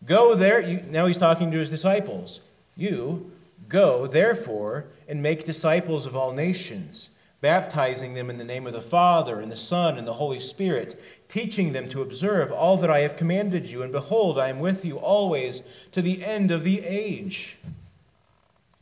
[0.05, 2.39] Go there, you, now he's talking to his disciples.
[2.75, 3.31] You
[3.67, 7.09] go, therefore, and make disciples of all nations
[7.41, 10.95] baptizing them in the name of the Father, and the Son, and the Holy Spirit,
[11.27, 13.81] teaching them to observe all that I have commanded you.
[13.81, 15.61] And behold, I am with you always
[15.93, 17.57] to the end of the age.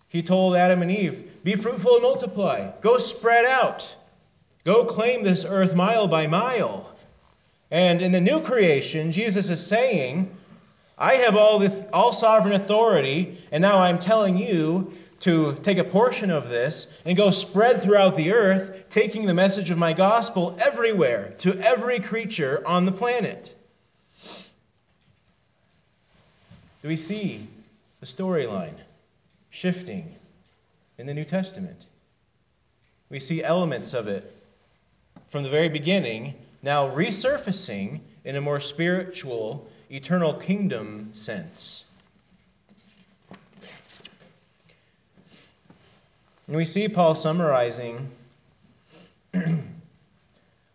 [0.09, 2.71] He told Adam and Eve, Be fruitful and multiply.
[2.81, 3.95] Go spread out.
[4.65, 6.91] Go claim this earth mile by mile.
[7.71, 10.35] And in the new creation, Jesus is saying,
[10.97, 14.91] I have all, the, all sovereign authority, and now I'm telling you
[15.21, 19.69] to take a portion of this and go spread throughout the earth, taking the message
[19.69, 23.55] of my gospel everywhere to every creature on the planet.
[26.81, 27.45] Do we see
[27.99, 28.75] the storyline
[29.49, 30.15] shifting
[30.97, 31.85] in the New Testament?
[33.09, 34.31] We see elements of it
[35.29, 41.85] from the very beginning now resurfacing in a more spiritual, eternal kingdom sense.
[46.47, 48.09] And we see Paul summarizing.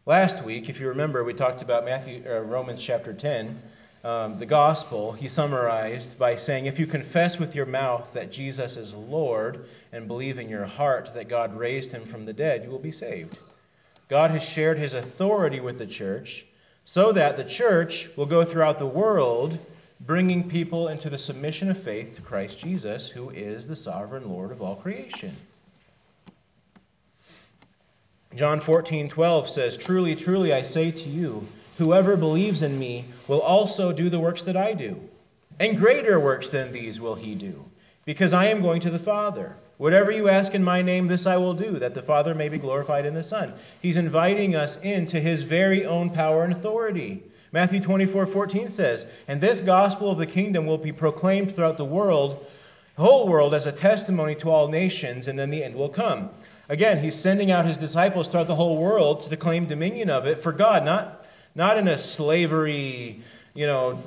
[0.06, 3.60] Last week, if you remember, we talked about Matthew, uh, Romans chapter 10,
[4.04, 5.12] um, the gospel.
[5.12, 10.06] He summarized by saying, If you confess with your mouth that Jesus is Lord and
[10.06, 13.38] believe in your heart that God raised him from the dead, you will be saved.
[14.08, 16.44] God has shared his authority with the church
[16.84, 19.58] so that the church will go throughout the world
[20.00, 24.50] bringing people into the submission of faith to Christ Jesus, who is the sovereign Lord
[24.50, 25.34] of all creation.
[28.36, 31.46] John 14, 12 says, Truly, truly, I say to you,
[31.78, 35.00] whoever believes in me will also do the works that I do.
[35.58, 37.64] And greater works than these will he do,
[38.04, 39.54] because I am going to the Father.
[39.76, 42.58] Whatever you ask in my name, this I will do, that the Father may be
[42.58, 43.52] glorified in the Son.
[43.82, 47.22] He's inviting us into his very own power and authority.
[47.50, 51.84] Matthew 24, 14 says, And this gospel of the kingdom will be proclaimed throughout the
[51.84, 52.44] world,
[52.96, 56.30] the whole world, as a testimony to all nations, and then the end will come.
[56.68, 60.38] Again, he's sending out his disciples throughout the whole world to claim dominion of it
[60.38, 61.23] for God, not,
[61.54, 63.20] not in a slavery,
[63.54, 64.02] you know,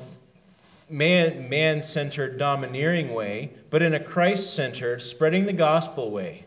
[0.89, 6.45] man man centered domineering way, but in a Christ centered, spreading the gospel way,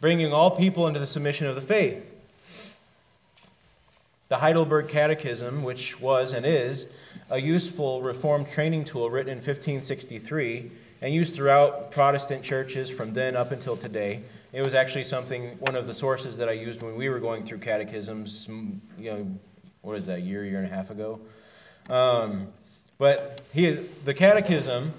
[0.00, 2.12] bringing all people into the submission of the faith.
[4.28, 6.92] The Heidelberg Catechism, which was and is
[7.30, 10.70] a useful Reformed training tool written in 1563,
[11.02, 14.22] and used throughout Protestant churches from then up until today.
[14.52, 17.42] It was actually something, one of the sources that I used when we were going
[17.42, 18.48] through catechisms,
[18.98, 19.38] you know,
[19.84, 21.20] what is that, year, year and a half ago?
[21.90, 22.48] Um,
[22.98, 24.92] but he, the catechism,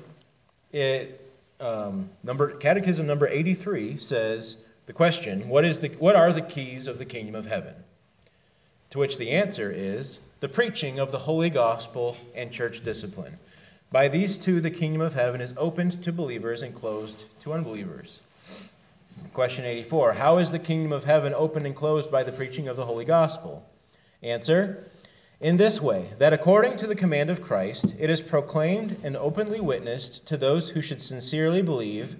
[0.72, 1.22] it,
[1.60, 6.88] um, number, catechism number 83 says the question, what, is the, what are the keys
[6.88, 7.74] of the kingdom of heaven?
[8.92, 13.40] To which the answer is the preaching of the holy gospel and church discipline.
[13.92, 18.22] By these two, the kingdom of heaven is opened to believers and closed to unbelievers.
[19.34, 22.78] Question 84 How is the kingdom of heaven opened and closed by the preaching of
[22.78, 23.66] the holy gospel?
[24.24, 24.84] Answer
[25.42, 29.60] In this way, that according to the command of Christ, it is proclaimed and openly
[29.60, 32.16] witnessed to those who should sincerely believe,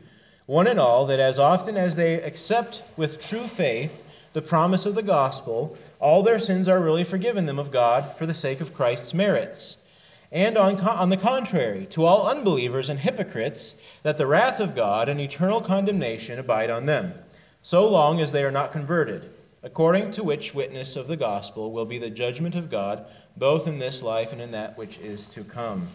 [0.46, 4.04] one and all, that as often as they accept with true faith
[4.34, 8.26] the promise of the gospel, all their sins are really forgiven them of God for
[8.26, 9.78] the sake of Christ's merits.
[10.32, 15.08] And on, on the contrary, to all unbelievers and hypocrites, that the wrath of God
[15.08, 17.14] and eternal condemnation abide on them,
[17.64, 19.24] so long as they are not converted,
[19.66, 23.06] according to which witness of the gospel will be the judgment of God,
[23.36, 25.86] both in this life and in that which is to come.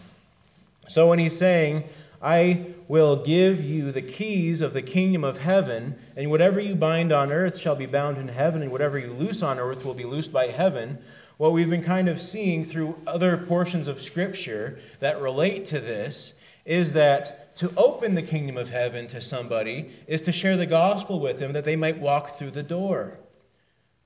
[0.87, 1.85] So when he's saying,
[2.21, 7.11] I will give you the keys of the kingdom of heaven, and whatever you bind
[7.11, 10.03] on earth shall be bound in heaven, and whatever you loose on earth will be
[10.03, 10.99] loosed by heaven
[11.41, 16.35] what we've been kind of seeing through other portions of Scripture that relate to this
[16.65, 21.19] is that to open the kingdom of heaven to somebody is to share the gospel
[21.19, 23.17] with them that they might walk through the door.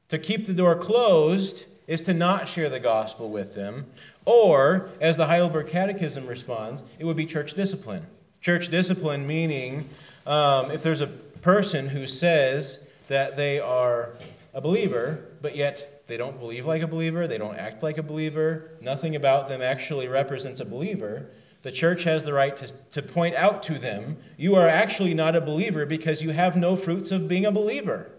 [0.09, 3.85] To keep the door closed is to not share the gospel with them.
[4.25, 8.05] Or, as the Heidelberg Catechism responds, it would be church discipline.
[8.41, 9.87] Church discipline meaning
[10.25, 14.13] um, if there's a person who says that they are
[14.53, 18.03] a believer, but yet they don't believe like a believer, they don't act like a
[18.03, 21.27] believer, nothing about them actually represents a believer,
[21.61, 25.35] the church has the right to, to point out to them, you are actually not
[25.35, 28.09] a believer because you have no fruits of being a believer.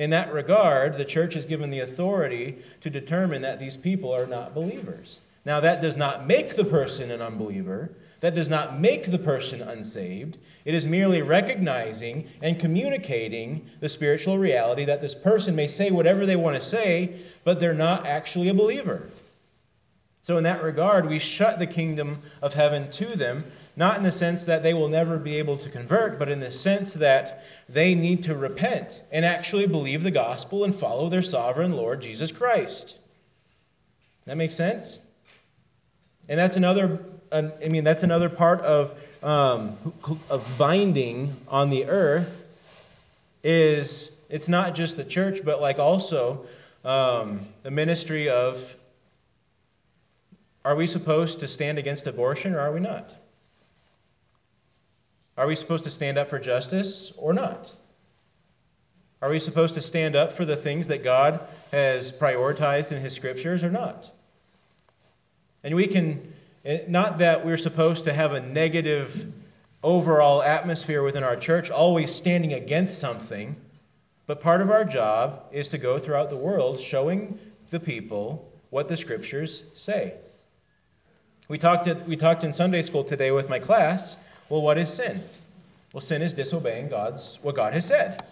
[0.00, 4.26] In that regard, the church is given the authority to determine that these people are
[4.26, 5.20] not believers.
[5.44, 7.90] Now, that does not make the person an unbeliever.
[8.20, 10.38] That does not make the person unsaved.
[10.64, 16.24] It is merely recognizing and communicating the spiritual reality that this person may say whatever
[16.24, 19.06] they want to say, but they're not actually a believer.
[20.22, 23.44] So, in that regard, we shut the kingdom of heaven to them,
[23.80, 26.50] not in the sense that they will never be able to convert, but in the
[26.50, 31.72] sense that they need to repent and actually believe the gospel and follow their sovereign
[31.72, 33.00] Lord Jesus Christ.
[34.26, 35.00] That makes sense?
[36.28, 37.00] And that's another,
[37.32, 38.92] I mean, that's another part of,
[39.24, 39.74] um,
[40.28, 42.44] of binding on the earth
[43.42, 46.44] is it's not just the church, but like also
[46.84, 48.76] um, the ministry of
[50.66, 53.10] are we supposed to stand against abortion or are we not?
[55.36, 57.74] Are we supposed to stand up for justice or not?
[59.22, 61.40] Are we supposed to stand up for the things that God
[61.72, 64.10] has prioritized in His scriptures or not?
[65.62, 66.32] And we can,
[66.64, 69.30] eh, not that we're supposed to have a negative
[69.82, 73.56] overall atmosphere within our church, always standing against something,
[74.26, 77.38] but part of our job is to go throughout the world showing
[77.70, 80.14] the people what the scriptures say.
[81.48, 84.16] We talked, at, we talked in Sunday school today with my class.
[84.50, 85.20] Well, what is sin?
[85.94, 88.22] Well, sin is disobeying God's what God has said.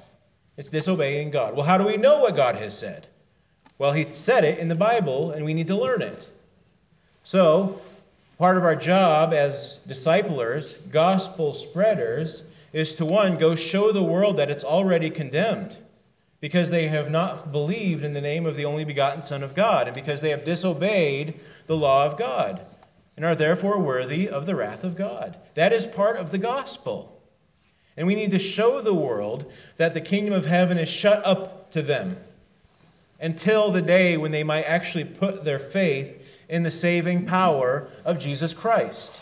[0.56, 1.54] It's disobeying God.
[1.54, 3.06] Well, how do we know what God has said?
[3.78, 6.28] Well, He said it in the Bible, and we need to learn it.
[7.22, 7.80] So,
[8.36, 12.42] part of our job as disciplers, gospel spreaders,
[12.72, 15.76] is to one, go show the world that it's already condemned
[16.40, 19.86] because they have not believed in the name of the only begotten Son of God,
[19.86, 22.60] and because they have disobeyed the law of God
[23.18, 25.36] and are therefore worthy of the wrath of God.
[25.54, 27.20] That is part of the gospel.
[27.96, 31.72] And we need to show the world that the kingdom of heaven is shut up
[31.72, 32.16] to them
[33.20, 38.20] until the day when they might actually put their faith in the saving power of
[38.20, 39.20] Jesus Christ.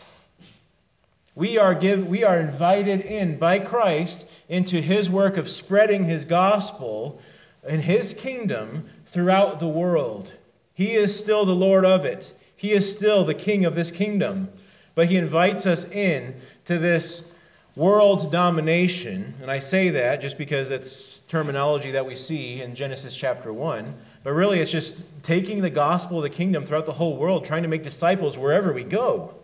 [1.35, 6.27] We are, give, we are invited in by Christ into his work of spreading his
[6.27, 7.19] gospel
[7.67, 10.31] and his kingdom throughout the world.
[10.75, 12.35] He is still the Lord of it.
[12.57, 14.49] He is still the king of this kingdom.
[14.97, 16.35] But he invites us in
[16.65, 17.31] to this
[17.77, 19.35] world domination.
[19.43, 23.95] And I say that just because it's terminology that we see in Genesis chapter 1.
[24.25, 27.65] But really, it's just taking the gospel of the kingdom throughout the whole world, trying
[27.65, 29.35] to make disciples wherever we go.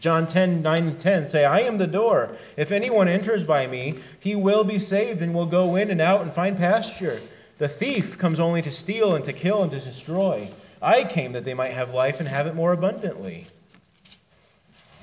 [0.00, 2.34] John 10, 9 and 10 say, I am the door.
[2.56, 6.22] If anyone enters by me, he will be saved and will go in and out
[6.22, 7.18] and find pasture.
[7.58, 10.48] The thief comes only to steal and to kill and to destroy.
[10.86, 13.44] I came that they might have life and have it more abundantly.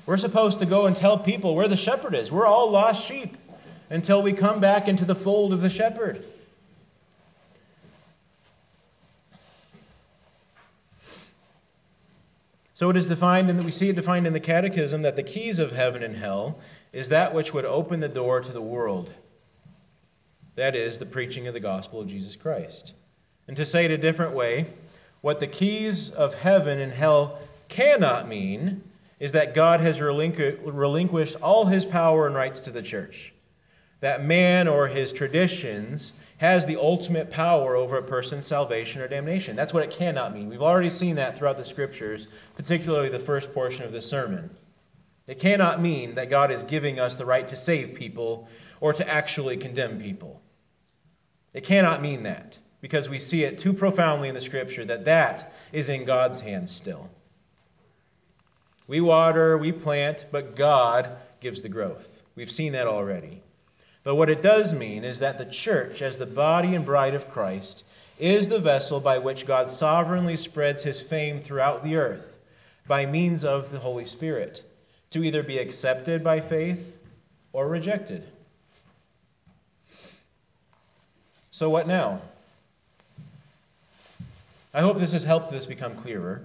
[0.06, 2.32] We're supposed to go and tell people where the shepherd is.
[2.32, 3.36] We're all lost sheep
[3.90, 6.24] until we come back into the fold of the shepherd.
[12.72, 15.58] So it is defined, and we see it defined in the Catechism that the keys
[15.58, 16.60] of heaven and hell
[16.94, 19.12] is that which would open the door to the world.
[20.54, 22.94] That is the preaching of the gospel of Jesus Christ.
[23.46, 24.66] And to say it a different way,
[25.24, 28.82] what the keys of heaven and hell cannot mean
[29.18, 33.32] is that God has relinquished all his power and rights to the church.
[34.00, 39.56] That man or his traditions has the ultimate power over a person's salvation or damnation.
[39.56, 40.50] That's what it cannot mean.
[40.50, 44.50] We've already seen that throughout the scriptures, particularly the first portion of this sermon.
[45.26, 48.46] It cannot mean that God is giving us the right to save people
[48.78, 50.42] or to actually condemn people.
[51.54, 55.50] It cannot mean that because we see it too profoundly in the scripture that that
[55.72, 57.08] is in God's hands still.
[58.86, 61.08] We water, we plant, but God
[61.40, 62.22] gives the growth.
[62.36, 63.40] We've seen that already.
[64.02, 67.30] But what it does mean is that the church, as the body and bride of
[67.30, 67.86] Christ,
[68.18, 72.38] is the vessel by which God sovereignly spreads his fame throughout the earth
[72.86, 74.62] by means of the Holy Spirit,
[75.12, 76.98] to either be accepted by faith
[77.54, 78.22] or rejected.
[81.50, 82.20] So, what now?
[84.76, 86.42] I hope this has helped this become clearer.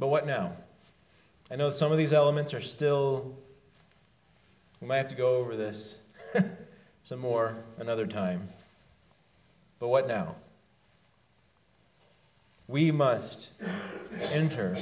[0.00, 0.56] But what now?
[1.48, 3.36] I know some of these elements are still,
[4.80, 5.96] we might have to go over this
[7.04, 8.48] some more another time.
[9.78, 10.34] But what now?
[12.66, 13.50] We must
[14.32, 14.76] enter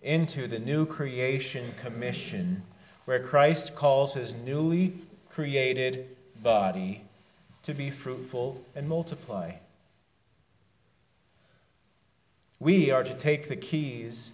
[0.00, 2.62] into the new creation commission
[3.04, 4.94] where Christ calls his newly
[5.30, 6.06] created
[6.40, 7.02] body
[7.64, 9.54] to be fruitful and multiply.
[12.62, 14.30] We are to take the keys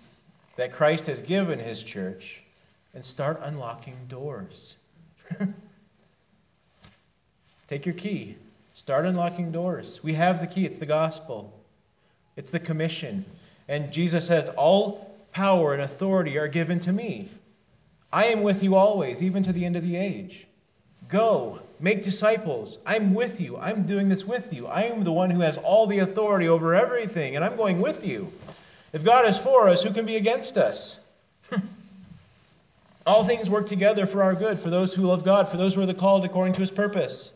[0.57, 2.45] that Christ has given his church
[2.93, 4.77] and start unlocking doors.
[7.69, 8.37] take your key,
[8.75, 10.03] start unlocking doors.
[10.03, 11.59] We have the key, it's the gospel,
[12.37, 13.25] it's the commission.
[13.67, 17.31] And Jesus says, All power and authority are given to me.
[18.13, 20.47] I am with you always, even to the end of the age.
[21.09, 22.79] Go, make disciples.
[22.87, 23.57] I'm with you.
[23.57, 24.67] I'm doing this with you.
[24.67, 28.07] I am the one who has all the authority over everything, and I'm going with
[28.07, 28.33] you.
[28.93, 31.05] If God is for us, who can be against us?
[33.07, 35.83] all things work together for our good, for those who love God, for those who
[35.83, 37.33] are the called according to his purpose.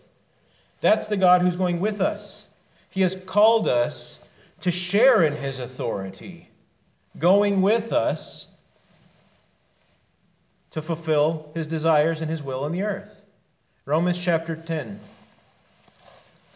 [0.81, 2.49] That's the God who's going with us.
[2.91, 4.21] He has called us
[4.61, 6.49] to share in his authority,
[7.19, 8.49] going with us
[10.73, 13.25] to fulfill his desires and his will in the earth.
[13.85, 15.01] Romans chapter 10,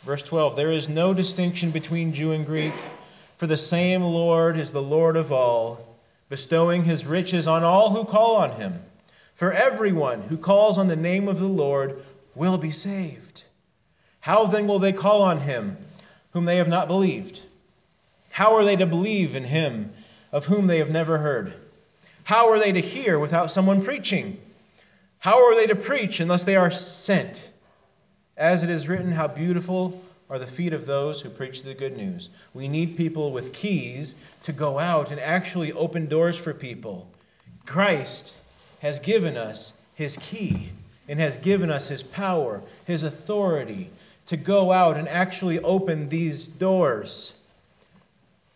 [0.03, 0.55] verse 12.
[0.55, 2.73] There is no distinction between Jew and Greek,
[3.37, 5.85] for the same Lord is the Lord of all,
[6.29, 8.75] bestowing his riches on all who call on him.
[9.35, 12.01] For everyone who calls on the name of the Lord
[12.37, 13.43] will be saved.
[14.21, 15.77] How then will they call on him
[16.31, 17.45] whom they have not believed?
[18.31, 19.93] How are they to believe in him
[20.31, 21.53] of whom they have never heard?
[22.23, 24.41] How are they to hear without someone preaching?
[25.19, 27.51] How are they to preach unless they are sent?
[28.37, 31.97] As it is written, How beautiful are the feet of those who preach the good
[31.97, 32.31] news.
[32.53, 34.15] We need people with keys
[34.45, 37.09] to go out and actually open doors for people.
[37.65, 38.37] Christ
[38.81, 40.71] has given us his key
[41.09, 43.91] and has given us his power, his authority
[44.27, 47.39] to go out and actually open these doors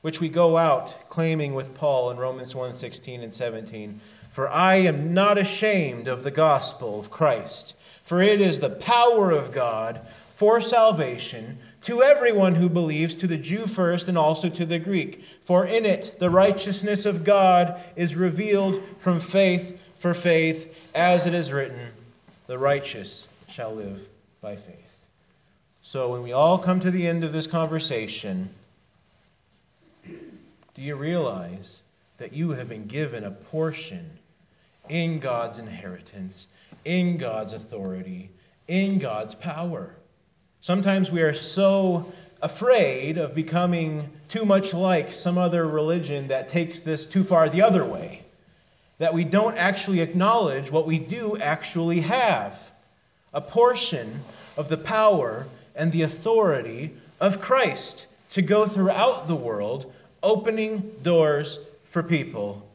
[0.03, 4.01] which we go out claiming with Paul in Romans 1:16 and 17
[4.31, 9.33] for I am not ashamed of the gospel of Christ, for it is the power
[9.33, 14.65] of God for salvation to everyone who believes, to the Jew first and also to
[14.65, 15.21] the Greek.
[15.21, 21.35] For in it the righteousness of God is revealed from faith for faith, as it
[21.35, 21.79] is written,
[22.47, 24.01] the righteous shall live
[24.41, 25.07] by faith.
[25.83, 28.49] So when we all come to the end of this conversation,
[30.05, 31.83] do you realize
[32.19, 34.09] that you have been given a portion
[34.91, 36.49] in God's inheritance,
[36.85, 38.31] in God's authority,
[38.67, 39.95] in God's power.
[40.61, 42.13] Sometimes we are so
[42.43, 47.63] afraid of becoming too much like some other religion that takes this too far the
[47.63, 48.23] other way
[48.99, 52.73] that we don't actually acknowledge what we do actually have
[53.33, 54.21] a portion
[54.59, 59.91] of the power and the authority of Christ to go throughout the world,
[60.23, 62.70] opening doors for people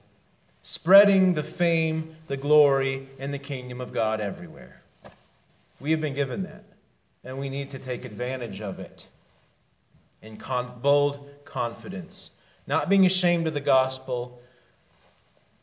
[0.66, 4.82] spreading the fame, the glory, and the kingdom of God everywhere.
[5.80, 6.64] We have been given that,
[7.24, 9.08] and we need to take advantage of it
[10.24, 12.32] in con- bold confidence,
[12.66, 14.42] not being ashamed of the gospel.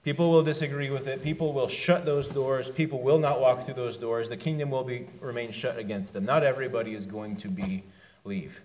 [0.05, 1.25] People will disagree with it.
[1.25, 2.71] People will shut those doors.
[2.71, 4.29] People will not walk through those doors.
[4.29, 6.27] The kingdom will be remain shut against them.
[6.27, 7.83] Not everybody is going to be
[8.25, 8.61] leave.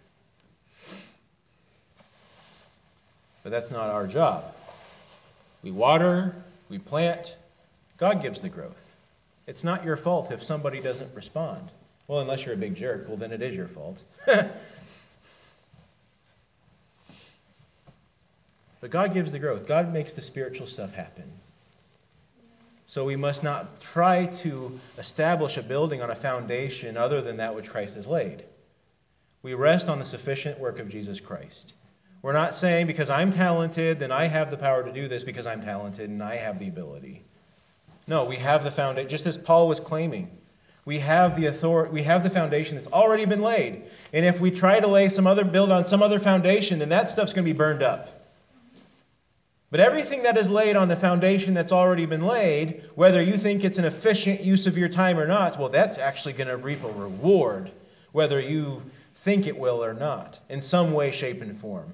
[3.41, 4.43] But that's not our job.
[5.63, 6.35] We water,
[6.69, 7.35] we plant,
[7.97, 8.95] God gives the growth.
[9.47, 11.69] It's not your fault if somebody doesn't respond.
[12.07, 14.03] Well, unless you're a big jerk, well, then it is your fault.
[18.81, 21.25] but God gives the growth, God makes the spiritual stuff happen.
[22.87, 27.53] So we must not try to establish a building on a foundation other than that
[27.53, 28.43] which Christ has laid.
[29.43, 31.75] We rest on the sufficient work of Jesus Christ.
[32.21, 35.45] We're not saying because I'm talented, then I have the power to do this because
[35.45, 37.23] I'm talented and I have the ability.
[38.07, 40.31] No, we have the foundation, just as Paul was claiming.
[40.85, 43.83] We have the authority, we have the foundation that's already been laid.
[44.13, 47.09] And if we try to lay some other build on some other foundation, then that
[47.09, 48.09] stuff's going to be burned up.
[49.69, 53.65] But everything that is laid on the foundation that's already been laid, whether you think
[53.65, 56.83] it's an efficient use of your time or not, well, that's actually going to reap
[56.85, 57.69] a reward,
[58.13, 58.81] whether you
[59.15, 61.93] think it will or not, in some way, shape, and form.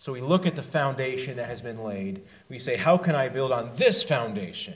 [0.00, 2.22] So we look at the foundation that has been laid.
[2.48, 4.74] We say, How can I build on this foundation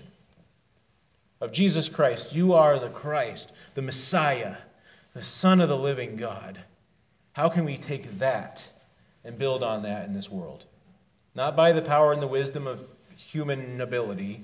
[1.40, 2.36] of Jesus Christ?
[2.36, 4.54] You are the Christ, the Messiah,
[5.14, 6.62] the Son of the living God.
[7.32, 8.70] How can we take that
[9.24, 10.66] and build on that in this world?
[11.34, 14.42] Not by the power and the wisdom of human ability,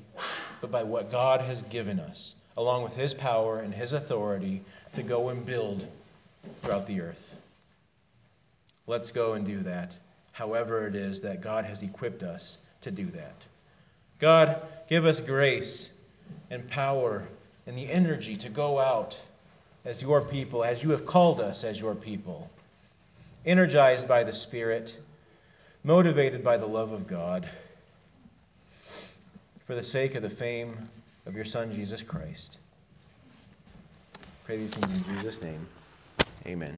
[0.63, 4.63] but by what God has given us, along with His power and His authority
[4.95, 5.87] to go and build
[6.63, 7.39] throughout the earth.
[8.87, 9.99] Let's go and do that,
[10.33, 13.35] however it is that God has equipped us to do that.
[14.19, 15.91] God, give us grace
[16.51, 17.27] and power
[17.67, 19.21] and the energy to go out
[19.85, 22.51] as your people, as you have called us as your people,
[23.47, 24.99] energized by the Spirit,
[25.83, 27.49] motivated by the love of God,
[29.65, 30.75] for the sake of the fame
[31.27, 32.61] of your Son, Jesus Christ.
[34.45, 35.67] Pray these things in Jesus' name.
[36.47, 36.69] Amen.